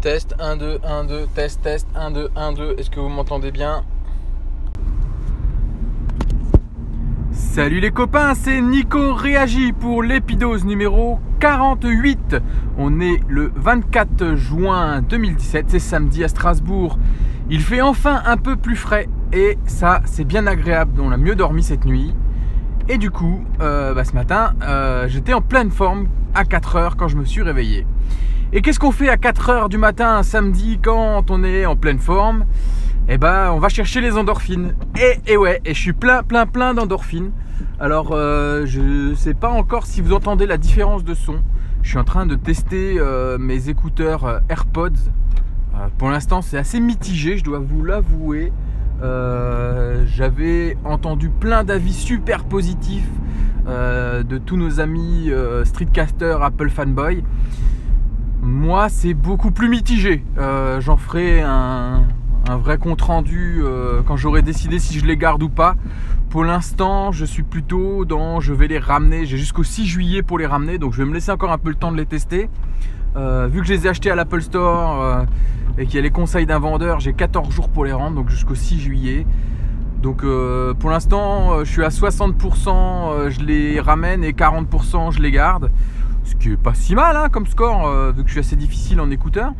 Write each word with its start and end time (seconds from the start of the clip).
Test 0.00 0.36
1, 0.38 0.58
2, 0.58 0.78
1, 0.84 1.04
2, 1.04 1.26
test, 1.34 1.60
test, 1.60 1.88
1, 1.96 2.12
2, 2.12 2.28
1, 2.36 2.52
2. 2.52 2.76
Est-ce 2.78 2.88
que 2.88 3.00
vous 3.00 3.08
m'entendez 3.08 3.50
bien? 3.50 3.82
Salut 7.32 7.80
les 7.80 7.90
copains, 7.90 8.34
c'est 8.36 8.60
Nico 8.60 9.12
Réagi 9.14 9.72
pour 9.72 10.04
l'épidose 10.04 10.64
numéro 10.64 11.18
48. 11.40 12.36
On 12.78 13.00
est 13.00 13.20
le 13.26 13.50
24 13.56 14.36
juin 14.36 15.02
2017, 15.02 15.66
c'est 15.68 15.78
samedi 15.80 16.22
à 16.22 16.28
Strasbourg. 16.28 16.96
Il 17.50 17.60
fait 17.60 17.80
enfin 17.80 18.22
un 18.24 18.36
peu 18.36 18.54
plus 18.54 18.76
frais 18.76 19.08
et 19.32 19.58
ça 19.66 20.00
c'est 20.04 20.24
bien 20.24 20.46
agréable, 20.46 21.00
on 21.00 21.10
a 21.10 21.16
mieux 21.16 21.34
dormi 21.34 21.64
cette 21.64 21.84
nuit. 21.84 22.14
Et 22.88 22.98
du 22.98 23.10
coup, 23.10 23.44
euh, 23.60 23.94
bah, 23.94 24.04
ce 24.04 24.12
matin, 24.12 24.54
euh, 24.62 25.08
j'étais 25.08 25.34
en 25.34 25.40
pleine 25.40 25.72
forme 25.72 26.06
à 26.38 26.44
4 26.44 26.76
heures 26.76 26.96
quand 26.96 27.08
je 27.08 27.16
me 27.16 27.24
suis 27.24 27.42
réveillé. 27.42 27.84
Et 28.52 28.62
qu'est-ce 28.62 28.78
qu'on 28.78 28.92
fait 28.92 29.08
à 29.08 29.16
4h 29.16 29.68
du 29.68 29.76
matin 29.76 30.22
samedi 30.22 30.78
quand 30.80 31.30
on 31.32 31.42
est 31.42 31.66
en 31.66 31.74
pleine 31.74 31.98
forme? 31.98 32.44
Eh 33.08 33.18
ben, 33.18 33.50
on 33.50 33.58
va 33.58 33.68
chercher 33.68 34.00
les 34.00 34.16
endorphines. 34.16 34.74
Et, 35.26 35.36
ouais, 35.36 35.60
et 35.64 35.74
je 35.74 35.80
suis 35.80 35.92
plein, 35.92 36.22
plein, 36.22 36.46
plein 36.46 36.74
d'endorphines. 36.74 37.32
Alors, 37.80 38.10
euh, 38.12 38.66
je 38.66 39.14
sais 39.14 39.34
pas 39.34 39.48
encore 39.48 39.84
si 39.86 40.00
vous 40.00 40.12
entendez 40.12 40.46
la 40.46 40.58
différence 40.58 41.02
de 41.02 41.14
son. 41.14 41.42
Je 41.82 41.88
suis 41.90 41.98
en 41.98 42.04
train 42.04 42.24
de 42.24 42.36
tester 42.36 42.98
euh, 42.98 43.36
mes 43.38 43.68
écouteurs 43.68 44.24
euh, 44.24 44.38
AirPods. 44.48 45.10
pour 45.98 46.10
l'instant, 46.10 46.40
c'est 46.40 46.58
assez 46.58 46.78
mitigé, 46.78 47.36
je 47.36 47.42
dois 47.42 47.58
vous 47.58 47.84
l'avouer. 47.84 48.52
J'avais 50.06 50.76
entendu 50.84 51.30
plein 51.30 51.64
d'avis 51.64 51.92
super 51.92 52.44
positifs 52.44 53.08
de 53.68 54.38
tous 54.38 54.56
nos 54.56 54.80
amis 54.80 55.30
streetcasters, 55.64 56.42
Apple 56.42 56.70
fanboy. 56.70 57.22
Moi, 58.40 58.88
c'est 58.88 59.14
beaucoup 59.14 59.50
plus 59.50 59.68
mitigé. 59.68 60.24
Euh, 60.38 60.80
j'en 60.80 60.96
ferai 60.96 61.42
un, 61.42 62.04
vrai 62.48 62.78
compte 62.78 63.02
rendu 63.02 63.58
euh, 63.60 64.00
quand 64.06 64.16
j'aurai 64.16 64.42
décidé 64.42 64.78
si 64.78 64.98
je 64.98 65.04
les 65.04 65.16
garde 65.16 65.42
ou 65.42 65.48
pas. 65.48 65.74
Pour 66.30 66.44
l'instant, 66.44 67.10
je 67.10 67.24
suis 67.24 67.42
plutôt 67.42 68.04
dans 68.04 68.40
je 68.40 68.54
vais 68.54 68.68
les 68.68 68.78
ramener. 68.78 69.26
J'ai 69.26 69.36
jusqu'au 69.36 69.64
6 69.64 69.86
juillet 69.86 70.22
pour 70.22 70.38
les 70.38 70.46
ramener, 70.46 70.78
donc 70.78 70.92
je 70.92 70.98
vais 70.98 71.08
me 71.08 71.14
laisser 71.14 71.32
encore 71.32 71.50
un 71.50 71.58
peu 71.58 71.68
le 71.68 71.74
temps 71.74 71.90
de 71.90 71.96
les 71.96 72.06
tester. 72.06 72.48
Euh, 73.16 73.48
vu 73.50 73.60
que 73.60 73.66
je 73.66 73.72
les 73.72 73.86
ai 73.86 73.90
achetés 73.90 74.10
à 74.10 74.14
l'Apple 74.14 74.40
Store 74.40 75.26
et 75.76 75.86
qu'il 75.86 75.96
y 75.96 75.98
a 75.98 76.02
les 76.02 76.10
conseils 76.10 76.46
d'un 76.46 76.58
vendeur, 76.58 77.00
j'ai 77.00 77.12
14 77.12 77.50
jours 77.50 77.68
pour 77.68 77.84
les 77.84 77.92
rendre, 77.92 78.16
donc 78.16 78.30
jusqu'au 78.30 78.54
6 78.54 78.78
juillet. 78.78 79.26
Donc 80.02 80.24
pour 80.78 80.90
l'instant, 80.90 81.64
je 81.64 81.70
suis 81.70 81.84
à 81.84 81.88
60%, 81.88 83.30
je 83.30 83.40
les 83.40 83.80
ramène 83.80 84.22
et 84.22 84.32
40% 84.32 85.12
je 85.12 85.20
les 85.20 85.30
garde 85.30 85.70
ce 86.28 86.34
qui 86.36 86.52
est 86.52 86.56
pas 86.56 86.74
si 86.74 86.94
mal 86.94 87.16
hein, 87.16 87.28
comme 87.30 87.46
score, 87.46 87.86
euh, 87.86 88.12
vu 88.12 88.22
que 88.22 88.28
je 88.28 88.32
suis 88.32 88.40
assez 88.40 88.56
difficile 88.56 89.00
en 89.00 89.10
écouteur. 89.10 89.52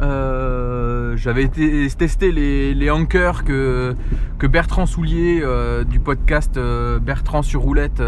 Euh, 0.00 1.16
j'avais 1.16 1.48
testé 1.48 2.30
les, 2.30 2.72
les 2.72 2.90
Anchors 2.90 3.42
que, 3.42 3.96
Bertrand 4.40 4.86
Soulier 4.86 5.40
euh, 5.42 5.82
du 5.82 5.98
podcast 5.98 6.58
Bertrand 7.02 7.42
sur 7.42 7.62
roulette 7.62 8.02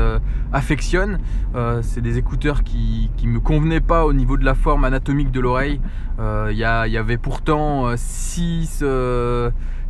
affectionne. 0.53 1.19
c'est 1.83 2.01
des 2.01 2.19
écouteurs 2.19 2.63
qui 2.63 3.11
ne 3.23 3.29
me 3.29 3.41
convenaient 3.41 3.81
pas 3.81 4.05
au 4.05 4.13
niveau 4.13 4.37
de 4.37 4.45
la 4.45 4.55
forme 4.55 4.85
anatomique 4.85 5.31
de 5.31 5.41
l'oreille. 5.41 5.81
Il 6.19 6.55
y, 6.55 6.61
y, 6.61 6.97
avait 6.97 7.19
pourtant 7.19 7.97
6 7.97 8.85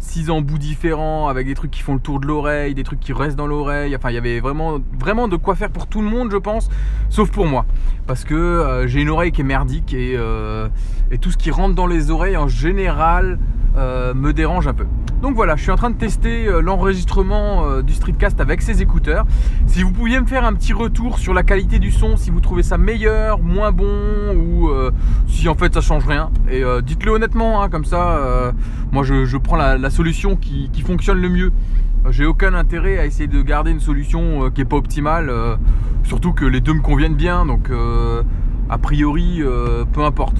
six 0.00 0.30
embouts 0.30 0.58
différents 0.58 1.28
avec 1.28 1.46
des 1.46 1.54
trucs 1.54 1.70
qui 1.70 1.82
font 1.82 1.94
le 1.94 2.00
tour 2.00 2.20
de 2.20 2.26
l'oreille, 2.26 2.74
des 2.74 2.82
trucs 2.82 3.00
qui 3.00 3.12
restent 3.12 3.36
dans 3.36 3.46
l'oreille. 3.46 3.94
Enfin, 3.94 4.10
il 4.10 4.14
y 4.14 4.18
avait 4.18 4.40
vraiment, 4.40 4.78
vraiment 4.98 5.28
de 5.28 5.36
quoi 5.36 5.54
faire 5.54 5.70
pour 5.70 5.86
tout 5.86 6.00
le 6.00 6.08
monde, 6.08 6.30
je 6.32 6.38
pense, 6.38 6.68
sauf 7.10 7.30
pour 7.30 7.46
moi. 7.46 7.66
Parce 8.06 8.24
que 8.24 8.34
euh, 8.34 8.86
j'ai 8.88 9.02
une 9.02 9.10
oreille 9.10 9.30
qui 9.30 9.42
est 9.42 9.44
merdique 9.44 9.94
et, 9.94 10.14
euh, 10.16 10.68
et, 11.10 11.18
tout 11.18 11.30
ce 11.30 11.36
qui 11.36 11.50
rentre 11.50 11.74
dans 11.74 11.86
les 11.86 12.10
oreilles 12.10 12.36
en 12.36 12.48
général 12.48 13.38
euh, 13.76 14.14
me 14.14 14.32
dérange 14.32 14.66
un 14.66 14.74
peu. 14.74 14.86
Donc 15.22 15.36
voilà, 15.36 15.54
je 15.54 15.62
suis 15.62 15.70
en 15.70 15.76
train 15.76 15.90
de 15.90 15.96
tester 15.96 16.48
l'enregistrement 16.62 17.82
du 17.82 17.92
streetcast 17.92 18.40
avec 18.40 18.62
ces 18.62 18.80
écouteurs. 18.80 19.26
Si 19.66 19.82
vous 19.82 19.92
pouviez 19.92 20.18
me 20.18 20.26
faire 20.26 20.46
un 20.46 20.54
petit 20.54 20.72
retour 20.72 21.18
sur 21.18 21.34
la 21.34 21.42
qualité 21.42 21.78
du 21.78 21.92
son, 21.92 22.16
si 22.16 22.30
vous 22.30 22.40
trouvez 22.40 22.62
ça 22.62 22.78
meilleur, 22.78 23.38
moins 23.38 23.70
bon 23.70 24.34
ou 24.34 24.70
si 25.28 25.46
en 25.50 25.54
fait 25.54 25.74
ça 25.74 25.82
change 25.82 26.06
rien. 26.06 26.30
Et 26.50 26.62
dites-le 26.82 27.12
honnêtement, 27.12 27.62
hein, 27.62 27.68
comme 27.68 27.84
ça, 27.84 28.52
moi 28.92 29.04
je, 29.04 29.36
prends 29.36 29.56
la 29.56 29.89
solution 29.90 30.36
qui, 30.36 30.70
fonctionne 30.84 31.20
le 31.20 31.28
mieux. 31.28 31.52
Euh, 32.06 32.12
j'ai 32.12 32.26
aucun 32.26 32.54
intérêt 32.54 32.98
à 32.98 33.06
essayer 33.06 33.26
de 33.26 33.42
garder 33.42 33.70
une 33.70 33.80
solution 33.80 34.44
euh, 34.44 34.50
qui 34.50 34.62
est 34.62 34.64
pas 34.64 34.76
optimale, 34.76 35.28
euh, 35.28 35.56
surtout 36.04 36.32
que 36.32 36.44
les 36.44 36.60
deux 36.60 36.74
me 36.74 36.80
conviennent 36.80 37.14
bien, 37.14 37.46
donc 37.46 37.70
a 38.68 38.78
priori, 38.78 39.42
peu 39.92 40.04
importe. 40.04 40.36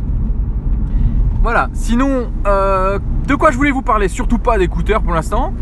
Voilà, 1.42 1.68
sinon, 1.72 2.30
de 2.44 3.34
quoi 3.34 3.50
je 3.50 3.56
voulais 3.56 3.70
vous 3.70 3.82
parler? 3.82 4.08
Surtout 4.08 4.38
pas 4.38 4.58
d'écouteurs 4.58 5.02
pour 5.02 5.12
l'instant. 5.12 5.52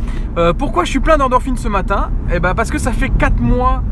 pourquoi 0.59 0.85
je 0.85 0.91
suis 0.91 1.01
plein 1.01 1.17
d'endorphines 1.17 1.57
ce 1.57 1.69
matin? 1.69 2.11
Eh 2.33 2.41
ben 2.41 2.55
parce 2.55 2.71
que 2.71 2.79
ça 2.79 2.93
fait 2.93 3.09
4 3.09 3.41
mois, 3.41 3.83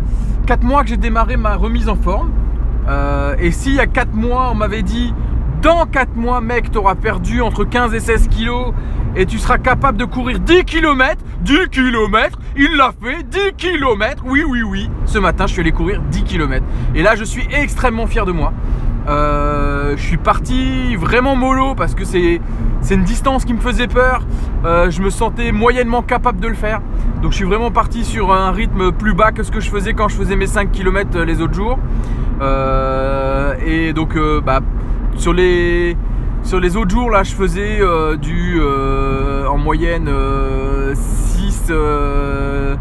4 0.47 0.63
mois 0.63 0.83
que 0.83 0.91
j'ai 0.91 0.97
démarré 0.97 1.37
ma 1.37 1.57
remise 1.57 1.89
en 1.89 1.97
forme. 1.97 2.31
et 3.39 3.51
s'il 3.51 3.75
y 3.75 3.81
a 3.81 3.87
4 3.87 4.15
mois, 4.15 4.51
on 4.53 4.55
m'avait 4.55 4.83
dit 4.83 5.13
dans 5.63 5.87
4 5.87 6.17
mois, 6.17 6.41
mec, 6.41 6.71
tu 6.71 6.79
auras 6.79 6.95
perdu 6.95 7.41
entre 7.41 7.65
15 7.65 7.95
et 7.95 8.01
16 8.01 8.29
kilos 8.29 8.75
et 9.17 9.27
tu 9.27 9.39
seras 9.39 9.59
capable 9.59 9.99
de 9.99 10.05
courir 10.05 10.39
10 10.41 10.65
km. 10.65 11.17
10 11.41 11.69
km, 11.71 12.39
il 12.57 12.77
l'a 12.77 12.93
fait, 13.03 13.23
10 13.23 13.55
km. 13.57 14.23
Oui, 14.27 14.45
oui, 14.47 14.63
oui. 14.63 14.91
Ce 15.07 15.19
matin, 15.19 15.47
je 15.47 15.53
suis 15.53 15.61
allé 15.61 15.73
courir 15.73 16.03
10 16.03 16.25
km. 16.25 16.65
Et 16.95 17.03
là, 17.03 17.15
je 17.15 17.25
suis 17.25 17.47
extrêmement 17.53 18.07
fier 18.07 18.27
de 18.27 18.33
moi. 18.33 18.53
Euh, 19.09 19.97
je 19.97 20.03
suis 20.03 20.17
parti 20.17 20.97
vraiment 20.97 21.37
mollo 21.37 21.75
parce 21.77 21.95
que 21.95 22.05
c'est 22.05 22.41
une 22.91 23.05
distance 23.05 23.45
qui 23.45 23.55
me 23.55 23.61
faisait 23.61 23.87
peur. 23.87 24.27
Euh, 24.65 24.91
je 24.91 25.01
me 25.01 25.11
sentais 25.11 25.53
moyennement 25.53 26.03
capable 26.03 26.41
de 26.41 26.49
le 26.49 26.55
faire. 26.55 26.81
Donc 27.23 27.31
je 27.33 27.37
suis 27.37 27.45
vraiment 27.45 27.71
parti 27.71 28.05
sur 28.05 28.33
un 28.33 28.51
rythme 28.51 28.93
plus 28.93 29.15
bas 29.15 29.31
que 29.31 29.43
ce 29.43 29.51
que 29.53 29.61
je 29.61 29.71
faisais 29.71 29.95
quand 29.95 30.09
je 30.09 30.17
faisais 30.17 30.37
mes 30.37 30.47
5 30.47 30.73
km 30.73 31.21
les 31.21 31.41
autres 31.41 31.55
jours. 31.55 31.79
Euh, 32.41 33.55
et 33.65 33.93
donc 33.93 34.19
bah, 34.45 34.61
sur 35.17 35.33
les 35.33 35.97
sur 36.43 36.61
les 36.61 36.77
autres 36.77 36.91
jours, 36.91 37.11
là, 37.11 37.25
je 37.25 37.35
faisais 37.35 37.81
euh, 37.81 38.17
du 38.17 38.59
euh, 38.61 39.49
en 39.49 39.59
moyenne 39.59 40.09
6 40.95 41.67
euh, 41.71 42.77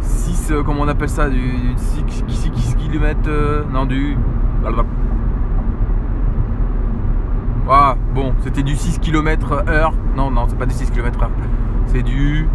6 0.00 0.52
comment 0.64 0.82
on 0.82 0.88
appelle 0.88 1.10
ça 1.10 1.28
du 1.28 1.52
6, 1.76 2.74
km 2.76 3.30
non 3.70 3.84
du 3.84 4.16
ah, 7.68 7.96
bon, 8.14 8.34
c'était 8.40 8.62
du 8.62 8.76
6 8.76 8.98
km 8.98 9.64
heure. 9.68 9.94
Non, 10.14 10.30
non, 10.30 10.44
c'est 10.46 10.58
pas 10.58 10.66
du 10.66 10.74
6 10.74 10.90
km 10.90 11.22
heure. 11.22 11.30
C'est 11.86 12.02
du 12.02 12.46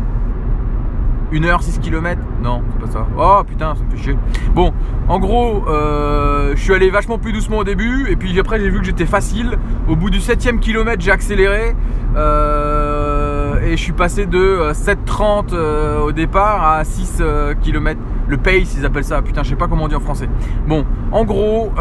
1 1.34 1.44
heure 1.44 1.62
6 1.62 1.80
km 1.80 2.22
Non, 2.42 2.64
c'est 2.72 2.86
pas 2.86 2.92
ça. 2.92 3.08
Oh 3.18 3.44
putain, 3.48 3.76
ça 3.76 3.84
me 3.84 3.92
fait 3.92 4.04
chier. 4.04 4.18
Bon, 4.54 4.74
en 5.08 5.20
gros, 5.20 5.64
euh, 5.68 6.54
je 6.56 6.62
suis 6.62 6.74
allé 6.74 6.90
vachement 6.90 7.18
plus 7.18 7.34
doucement 7.34 7.60
au 7.60 7.64
début. 7.64 8.08
Et 8.10 8.16
puis 8.16 8.38
après, 8.40 8.60
j'ai 8.60 8.70
vu 8.70 8.80
que 8.80 8.86
j'étais 8.86 9.06
facile. 9.06 9.58
Au 9.88 9.96
bout 9.96 10.10
du 10.10 10.20
7ème 10.20 10.60
kilomètre, 10.60 11.04
j'ai 11.04 11.12
accéléré. 11.12 11.76
Euh, 12.16 13.62
et 13.62 13.78
je 13.78 13.82
suis 13.82 13.94
passé 13.94 14.26
de 14.26 14.72
7,30 14.72 15.54
euh, 15.54 16.00
au 16.02 16.12
départ 16.12 16.64
à 16.64 16.84
6 16.84 17.22
km. 17.62 18.00
Le 18.28 18.38
pace, 18.38 18.76
ils 18.78 18.86
appellent 18.86 19.04
ça. 19.04 19.22
Putain, 19.22 19.44
je 19.44 19.50
sais 19.50 19.56
pas 19.56 19.68
comment 19.68 19.86
on 19.86 19.88
dit 19.88 19.96
en 19.96 20.00
français. 20.00 20.30
Bon, 20.68 20.86
en 21.12 21.26
gros, 21.26 21.72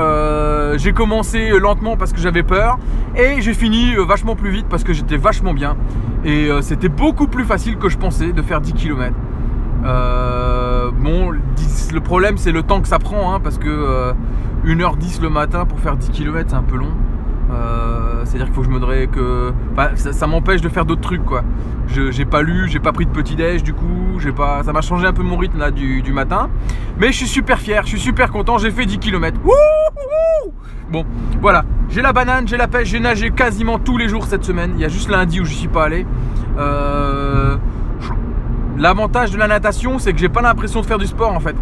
j'ai 0.76 0.92
commencé 0.92 1.50
lentement 1.58 1.96
parce 1.96 2.12
que 2.12 2.20
j'avais 2.20 2.42
peur. 2.42 2.78
Et 3.16 3.40
j'ai 3.40 3.54
fini 3.54 3.94
vachement 3.96 4.36
plus 4.36 4.50
vite 4.50 4.66
parce 4.68 4.84
que 4.84 4.92
j'étais 4.92 5.16
vachement 5.16 5.54
bien. 5.54 5.76
Et 6.24 6.48
c'était 6.62 6.88
beaucoup 6.88 7.26
plus 7.26 7.44
facile 7.44 7.76
que 7.76 7.88
je 7.88 7.98
pensais 7.98 8.32
de 8.32 8.42
faire 8.42 8.60
10 8.60 8.72
km. 8.74 9.14
Euh, 9.88 10.90
bon, 10.92 11.30
le 11.30 12.00
problème 12.00 12.36
c'est 12.36 12.52
le 12.52 12.62
temps 12.62 12.80
que 12.80 12.88
ça 12.88 12.98
prend, 12.98 13.34
hein, 13.34 13.40
parce 13.40 13.58
que 13.58 14.12
1h10 14.64 15.18
euh, 15.18 15.22
le 15.22 15.30
matin 15.30 15.64
pour 15.64 15.80
faire 15.80 15.96
10 15.96 16.10
km 16.10 16.50
c'est 16.50 16.56
un 16.56 16.62
peu 16.62 16.76
long. 16.76 16.92
Euh, 17.50 18.22
c'est-à-dire 18.24 18.46
qu'il 18.46 18.54
faut 18.54 18.60
que 18.60 18.66
je 18.66 18.72
me 18.72 19.06
que. 19.06 19.52
ça, 19.96 20.26
m'empêche 20.26 20.60
de 20.60 20.68
faire 20.68 20.84
d'autres 20.84 21.00
trucs 21.00 21.24
quoi. 21.24 21.42
j'ai 21.86 22.26
pas 22.26 22.42
lu, 22.42 22.68
j'ai 22.68 22.80
pas 22.80 22.92
pris 22.92 23.06
de 23.06 23.10
petit 23.10 23.36
déj 23.36 23.62
du 23.62 23.72
coup, 23.72 24.18
j'ai 24.18 24.32
pas. 24.32 24.62
Ça 24.62 24.72
m'a 24.72 24.82
changé 24.82 25.06
un 25.06 25.14
peu 25.14 25.22
mon 25.22 25.38
rythme 25.38 25.58
là 25.58 25.70
du, 25.70 26.12
matin. 26.12 26.50
Mais 27.00 27.06
je 27.08 27.16
suis 27.16 27.28
super 27.28 27.58
fier, 27.58 27.82
je 27.84 27.88
suis 27.88 28.00
super 28.00 28.30
content, 28.30 28.58
j'ai 28.58 28.70
fait 28.70 28.84
10 28.84 28.98
km. 28.98 29.40
bon, 30.90 31.06
voilà. 31.40 31.64
J'ai 31.88 32.02
la 32.02 32.12
banane, 32.12 32.46
j'ai 32.46 32.58
la 32.58 32.68
pêche, 32.68 32.88
j'ai 32.88 33.00
nagé 33.00 33.30
quasiment 33.30 33.78
tous 33.78 33.96
les 33.96 34.10
jours 34.10 34.26
cette 34.26 34.44
semaine. 34.44 34.72
Il 34.74 34.82
y 34.82 34.84
a 34.84 34.88
juste 34.88 35.08
lundi 35.08 35.40
où 35.40 35.46
je 35.46 35.54
suis 35.54 35.68
pas 35.68 35.84
allé. 35.84 36.04
L'avantage 38.78 39.32
de 39.32 39.38
la 39.38 39.48
natation, 39.48 39.98
c'est 39.98 40.12
que 40.12 40.20
j'ai 40.20 40.28
pas 40.28 40.40
l'impression 40.40 40.80
de 40.80 40.86
faire 40.86 40.98
du 40.98 41.06
sport 41.06 41.32
en 41.32 41.40
fait. 41.40 41.56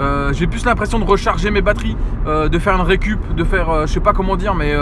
Euh, 0.00 0.32
j'ai 0.32 0.48
plus 0.48 0.64
l'impression 0.64 0.98
de 0.98 1.04
recharger 1.04 1.52
mes 1.52 1.62
batteries, 1.62 1.96
euh, 2.26 2.48
de 2.48 2.58
faire 2.58 2.74
une 2.74 2.82
récup, 2.82 3.20
de 3.36 3.44
faire, 3.44 3.70
euh, 3.70 3.86
je 3.86 3.92
sais 3.92 4.00
pas 4.00 4.12
comment 4.12 4.34
dire, 4.34 4.56
mais 4.56 4.74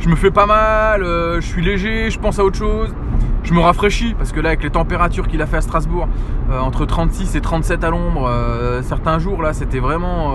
je 0.00 0.08
me 0.10 0.16
fais 0.16 0.30
pas 0.30 0.44
mal, 0.44 1.02
je 1.02 1.40
suis 1.40 1.62
léger, 1.62 2.10
je 2.10 2.18
pense 2.18 2.38
à 2.38 2.44
autre 2.44 2.58
chose, 2.58 2.94
je 3.42 3.54
me 3.54 3.60
rafraîchis 3.60 4.14
parce 4.14 4.32
que 4.32 4.40
là 4.40 4.50
avec 4.50 4.62
les 4.62 4.68
températures 4.68 5.26
qu'il 5.26 5.40
a 5.40 5.46
fait 5.46 5.56
à 5.56 5.60
Strasbourg, 5.62 6.08
entre 6.60 6.84
36 6.84 7.36
et 7.36 7.40
37 7.40 7.84
à 7.84 7.90
l'ombre, 7.90 8.30
certains 8.82 9.18
jours 9.18 9.40
là 9.40 9.54
c'était 9.54 9.78
vraiment 9.78 10.34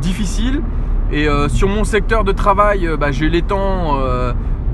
difficile. 0.00 0.62
Et 1.10 1.26
sur 1.48 1.68
mon 1.68 1.82
secteur 1.82 2.22
de 2.22 2.30
travail, 2.30 2.88
bah, 3.00 3.10
j'ai 3.10 3.28
les 3.28 3.42
temps 3.42 3.98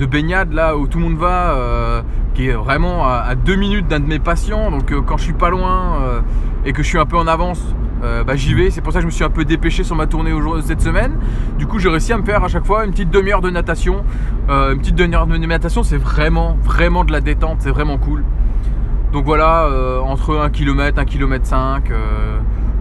de 0.01 0.07
baignade 0.07 0.53
là 0.53 0.77
où 0.77 0.87
tout 0.87 0.99
le 0.99 1.05
monde 1.05 1.19
va, 1.19 2.03
qui 2.35 2.49
est 2.49 2.53
vraiment 2.53 3.07
à, 3.07 3.35
deux 3.35 3.55
minutes 3.55 3.87
d'un 3.87 4.01
de 4.01 4.07
mes 4.07 4.19
patients. 4.19 4.71
Donc 4.71 4.93
quand 5.07 5.19
je 5.19 5.25
suis 5.25 5.33
pas 5.35 5.51
loin 5.51 6.23
et 6.65 6.73
que 6.73 6.83
je 6.83 6.89
suis 6.89 6.99
un 6.99 7.05
peu 7.05 7.19
en 7.19 7.27
avance, 7.27 7.63
bah, 8.03 8.35
j'y 8.35 8.55
vais. 8.55 8.71
C'est 8.71 8.81
pour 8.81 8.93
ça 8.93 8.99
que 8.99 9.03
je 9.03 9.07
me 9.07 9.13
suis 9.13 9.25
un 9.25 9.31
peu 9.31 9.45
dépêché 9.45 9.85
sur 9.85 9.95
ma 9.95 10.07
tournée 10.07 10.33
cette 10.63 10.81
semaine. 10.81 11.13
Du 11.59 11.67
coup, 11.67 11.79
j'ai 11.79 11.91
réussi 11.91 12.13
à 12.13 12.19
me 12.19 12.25
faire 12.25 12.43
à 12.43 12.49
chaque 12.49 12.65
fois 12.65 12.85
une 12.85 12.93
petite 12.93 13.11
demi-heure 13.11 13.43
de 13.43 13.51
natation. 13.51 14.03
une 14.49 14.79
petite 14.79 14.97
demi-heure 14.97 15.27
de 15.27 15.37
natation, 15.37 15.83
c'est 15.83 15.99
vraiment, 15.99 16.57
vraiment 16.65 17.05
de 17.05 17.13
la 17.13 17.21
détente. 17.21 17.59
C'est 17.61 17.71
vraiment 17.71 17.99
cool. 17.99 18.25
Donc 19.13 19.27
voilà, 19.27 19.69
entre 20.03 20.39
1 20.39 20.49
km, 20.49 20.99
1 20.99 21.05
km 21.05 21.45
5. 21.45 21.91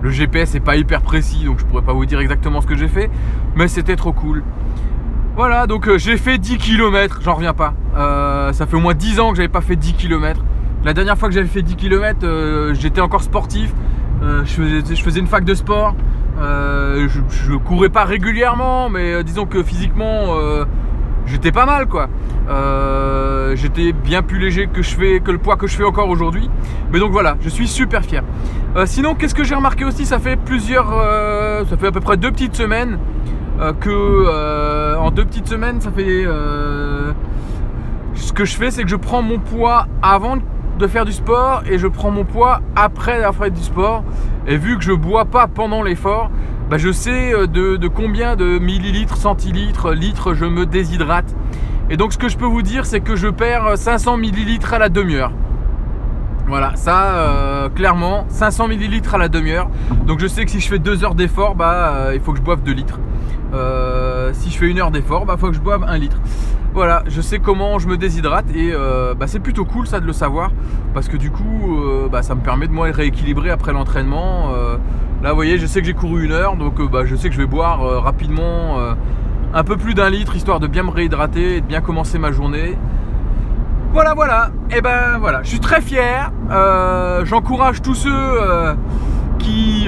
Le 0.01 0.10
GPS 0.12 0.54
n'est 0.54 0.62
pas 0.62 0.77
hyper 0.77 1.01
précis, 1.01 1.44
donc 1.44 1.60
je 1.60 1.65
pourrais 1.65 1.81
pas 1.81 1.92
vous 1.92 2.06
dire 2.06 2.22
exactement 2.22 2.62
ce 2.62 2.68
que 2.68 2.75
j'ai 2.75 2.88
fait, 2.88 3.10
mais 3.56 3.68
c'était 3.68 3.98
trop 3.98 4.13
cool. 4.13 4.44
Voilà, 5.39 5.68
donc 5.68 5.88
euh, 5.88 5.97
j'ai 5.97 6.18
fait 6.18 6.38
10 6.38 6.57
km, 6.57 7.21
j'en 7.24 7.36
reviens 7.36 7.53
pas. 7.53 7.74
Euh, 7.95 8.51
ça 8.51 8.65
fait 8.65 8.75
au 8.75 8.81
moins 8.81 8.94
10 8.94 9.21
ans 9.21 9.30
que 9.31 9.38
j'avais 9.38 9.47
pas 9.47 9.62
fait 9.62 9.77
10 9.77 9.94
km. 9.94 10.41
La 10.83 10.94
dernière 10.94 11.18
fois 11.18 11.30
que 11.30 11.33
j'avais 11.33 11.47
fait 11.47 11.62
10 11.62 11.77
km, 11.77 12.19
euh, 12.24 12.74
j'étais 12.74 13.00
encore 13.00 13.24
sportif. 13.24 13.74
Je 14.21 15.01
faisais, 15.01 15.19
une 15.21 15.27
fac 15.27 15.45
de 15.45 15.53
sport. 15.53 15.95
je, 16.41 17.07
je 17.07 17.53
courais 17.53 17.88
pas 17.88 18.03
régulièrement, 18.03 18.89
mais 18.89 19.24
disons 19.24 19.45
que 19.45 19.63
physiquement, 19.63 20.36
j'étais 21.25 21.53
pas 21.53 21.65
mal 21.65 21.88
quoi. 21.88 22.09
J'étais 23.56 23.94
bien 23.94 24.21
plus 24.24 24.39
léger 24.39 24.68
que, 24.68 24.81
je 24.81 24.94
fais, 24.94 25.21
que 25.21 25.31
le 25.31 25.38
poids 25.38 25.56
que 25.56 25.68
je 25.68 25.77
fais 25.77 25.86
encore 25.86 26.09
aujourd'hui. 26.09 26.50
Mais 26.91 27.00
donc 27.00 27.13
voilà, 27.13 27.38
je 27.39 27.47
suis 27.47 27.69
super 27.69 28.03
fier. 28.03 28.24
Sinon, 28.83 29.15
qu'est-ce 29.15 29.36
que 29.36 29.45
j'ai 29.45 29.56
remarqué 29.56 29.86
aussi? 29.86 30.06
Ça 30.06 30.19
fait 30.19 30.36
plusieurs, 30.36 30.89
ça 31.69 31.77
fait 31.77 31.88
à 31.88 31.91
peu 31.94 32.01
près 32.01 32.18
deux 32.18 32.30
petites 32.30 32.57
semaines 32.57 33.00
que 33.80 34.96
en 34.98 35.12
deux 35.12 35.26
petites 35.26 35.48
semaines, 35.48 35.82
ça 35.82 35.92
fait 35.92 36.26
ce 38.16 38.34
que 38.34 38.46
je 38.46 38.56
fais, 38.56 38.72
c'est 38.72 38.84
que 38.84 38.90
je 38.90 38.96
prends 38.96 39.22
mon 39.22 39.40
poids 39.40 39.88
avant 40.02 40.38
de 40.80 40.88
faire 40.88 41.06
du 41.06 41.12
sport 41.12 41.64
et 41.70 41.78
je 41.78 41.88
prends 41.88 42.10
mon 42.10 42.26
poids 42.26 42.62
après 42.76 43.18
avoir 43.18 43.36
fait 43.36 43.52
du 43.52 43.62
sport. 43.62 44.04
Et 44.48 44.58
vu 44.58 44.78
que 44.78 44.84
je 44.84 44.94
bois 44.94 45.26
pas 45.26 45.48
pendant 45.48 45.84
l'effort, 45.84 46.32
bah, 46.70 46.78
je 46.78 46.92
sais 46.92 47.34
euh, 47.34 47.48
de, 47.48 47.88
combien 47.88 48.36
de 48.36 48.58
millilitres, 48.60 49.18
centilitres, 49.18 49.92
litres 49.92 50.34
je 50.34 50.46
me 50.46 50.66
déshydrate. 50.66 51.36
Et 51.90 51.98
donc 51.98 52.14
ce 52.14 52.18
que 52.18 52.30
je 52.30 52.38
peux 52.38 52.46
vous 52.46 52.62
dire, 52.62 52.86
c'est 52.86 53.02
que 53.02 53.16
je 53.16 53.28
perds 53.28 53.78
500 53.78 54.18
millilitres 54.18 54.74
à 54.74 54.80
la 54.80 54.90
demi-heure. 54.90 55.32
Voilà, 56.50 56.75
ça, 56.75 57.13
euh, 57.13 57.69
clairement, 57.69 58.25
500 58.28 58.68
millilitres 58.68 59.16
à 59.16 59.18
la 59.18 59.30
demi-heure. 59.30 59.69
Donc 60.06 60.19
je 60.19 60.28
sais 60.28 60.44
que 60.44 60.51
si 60.51 60.60
je 60.60 60.68
fais 60.68 60.80
2 60.80 61.04
heures 61.06 61.16
d'effort, 61.16 61.56
bah, 61.56 61.94
euh, 61.94 62.12
il 62.13 62.19
faut 62.19 62.34
que 62.34 62.40
je 62.40 62.44
boive 62.44 62.62
2 62.63 62.72
litres. 62.72 63.00
si 64.34 64.51
je 64.51 64.57
fais 64.57 64.68
une 64.68 64.80
heure 64.80 64.92
d'effort, 64.92 65.25
bah, 65.25 65.36
il 65.38 65.40
faut 65.40 65.48
que 65.48 65.56
je 65.56 65.62
boive 65.62 65.84
1 65.88 65.98
litre. 65.98 66.18
Voilà, 66.74 67.04
je 67.07 67.22
sais 67.22 67.40
comment 67.40 67.80
je 67.80 67.88
me 67.88 67.98
déshydrate 67.98 68.46
et 68.54 68.74
bah, 69.18 69.28
c'est 69.28 69.40
plutôt 69.40 69.66
cool 69.66 69.88
ça 69.88 70.00
de 70.00 70.06
le 70.06 70.13
savoir 70.13 70.51
parce 70.94 71.07
que 71.07 71.18
du 71.18 71.31
coup, 71.31 71.80
bah, 72.12 72.22
ça 72.22 72.36
me 72.36 72.42
permet 72.42 72.68
de 72.68 72.74
moi 72.74 72.90
rééquilibrer 72.92 73.50
après 73.50 73.74
l'entraînement. 73.74 74.51
Là, 75.22 75.31
vous 75.31 75.36
voyez, 75.36 75.57
je 75.57 75.66
sais 75.66 75.81
que 75.81 75.86
j'ai 75.86 75.94
couru 75.94 76.24
une 76.24 76.31
heure, 76.31 76.56
donc 76.56 76.80
euh, 76.80 76.88
bah, 76.88 77.04
je 77.04 77.13
sais 77.13 77.28
que 77.28 77.36
je 77.36 77.42
vais 77.42 77.48
boire 77.48 77.84
euh, 77.84 78.00
rapidement 78.00 78.80
euh, 78.80 78.94
un 79.54 79.66
peu 79.66 79.75
plus 79.75 79.94
d'un 79.94 80.10
litre, 80.10 80.34
histoire 80.38 80.62
de 80.62 80.68
bien 80.68 80.84
me 80.84 80.92
réhydrater 80.92 81.57
et 81.57 81.62
de 81.62 81.66
bien 81.66 81.81
commencer 81.81 82.18
ma 82.18 82.31
journée. 82.31 82.78
Voilà, 83.91 84.13
voilà. 84.13 84.51
Et 84.69 84.75
eh 84.77 84.81
ben 84.81 85.18
voilà, 85.19 85.41
je 85.44 85.50
suis 85.50 85.59
très 85.59 85.81
fier. 85.81 86.31
J'encourage 87.24 87.81
tous 87.81 87.95
ceux 87.95 88.39
qui 89.39 89.88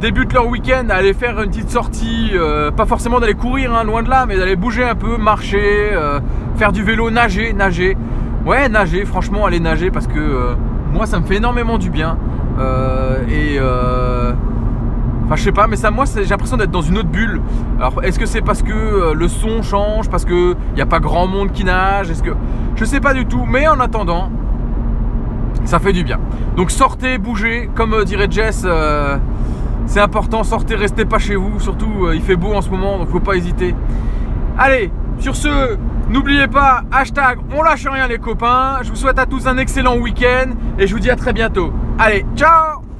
débutent 0.00 0.32
leur 0.32 0.46
week-end 0.46 0.86
à 0.90 0.94
aller 0.94 1.12
faire 1.12 1.40
une 1.42 1.50
petite 1.50 1.70
sortie, 1.70 2.32
pas 2.76 2.86
forcément 2.86 3.18
d'aller 3.18 3.34
courir, 3.34 3.74
hein, 3.74 3.84
loin 3.84 4.02
de 4.02 4.10
là, 4.10 4.26
mais 4.26 4.36
d'aller 4.36 4.56
bouger 4.56 4.84
un 4.84 4.94
peu, 4.94 5.16
marcher, 5.16 5.90
faire 6.56 6.72
du 6.72 6.84
vélo, 6.84 7.10
nager, 7.10 7.52
nager. 7.52 7.96
Ouais, 8.46 8.68
nager, 8.68 9.04
franchement, 9.04 9.44
aller 9.46 9.60
nager 9.60 9.90
parce 9.90 10.06
que 10.06 10.54
moi, 10.92 11.06
ça 11.06 11.18
me 11.18 11.26
fait 11.26 11.36
énormément 11.36 11.78
du 11.78 11.90
bien. 11.90 12.16
et 13.28 13.58
Je 15.36 15.44
sais 15.44 15.52
pas, 15.52 15.66
mais 15.66 15.76
ça, 15.76 15.90
moi, 15.90 16.04
j'ai 16.14 16.24
l'impression 16.24 16.56
d'être 16.56 16.70
dans 16.70 16.82
une 16.82 16.98
autre 16.98 17.08
bulle. 17.08 17.40
Alors, 17.78 18.02
est-ce 18.02 18.18
que 18.18 18.26
c'est 18.26 18.42
parce 18.42 18.62
que 18.62 18.72
euh, 18.72 19.14
le 19.14 19.28
son 19.28 19.62
change, 19.62 20.10
parce 20.10 20.24
qu'il 20.24 20.56
n'y 20.74 20.80
a 20.80 20.86
pas 20.86 21.00
grand 21.00 21.26
monde 21.26 21.52
qui 21.52 21.64
nage 21.64 22.10
Est-ce 22.10 22.22
que. 22.22 22.32
Je 22.76 22.84
sais 22.84 23.00
pas 23.00 23.14
du 23.14 23.26
tout, 23.26 23.44
mais 23.48 23.66
en 23.68 23.80
attendant, 23.80 24.30
ça 25.64 25.78
fait 25.78 25.92
du 25.92 26.04
bien. 26.04 26.18
Donc, 26.56 26.70
sortez, 26.70 27.18
bougez, 27.18 27.70
comme 27.74 27.94
euh, 27.94 28.04
dirait 28.04 28.28
Jess. 28.30 28.62
Euh, 28.64 29.16
c'est 29.86 30.00
important, 30.00 30.44
sortez, 30.44 30.76
restez 30.76 31.04
pas 31.04 31.18
chez 31.18 31.34
vous. 31.34 31.58
Surtout, 31.58 32.08
il 32.14 32.22
fait 32.22 32.36
beau 32.36 32.54
en 32.54 32.60
ce 32.60 32.70
moment, 32.70 32.98
donc 32.98 33.08
faut 33.08 33.20
pas 33.20 33.34
hésiter. 33.34 33.74
Allez, 34.56 34.92
sur 35.18 35.34
ce, 35.34 35.76
n'oubliez 36.08 36.46
pas, 36.46 36.82
hashtag 36.92 37.38
on 37.56 37.62
lâche 37.62 37.86
rien 37.86 38.06
les 38.06 38.18
copains. 38.18 38.78
Je 38.82 38.90
vous 38.90 38.96
souhaite 38.96 39.18
à 39.18 39.26
tous 39.26 39.46
un 39.46 39.58
excellent 39.58 39.96
week-end 39.96 40.52
et 40.78 40.86
je 40.86 40.94
vous 40.94 41.00
dis 41.00 41.10
à 41.10 41.16
très 41.16 41.32
bientôt. 41.32 41.72
Allez, 41.98 42.24
ciao 42.36 42.91